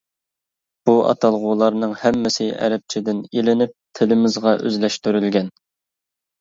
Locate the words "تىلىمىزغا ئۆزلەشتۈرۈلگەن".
4.01-5.57